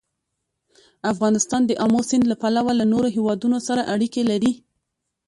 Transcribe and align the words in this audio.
افغانستان 1.11 1.61
د 1.65 1.71
آمو 1.85 2.01
سیند 2.09 2.25
له 2.31 2.35
پلوه 2.41 2.71
له 2.79 2.85
نورو 2.93 3.07
هېوادونو 3.15 3.57
سره 3.67 3.87
اړیکې 3.93 4.21
لري. 4.31 4.51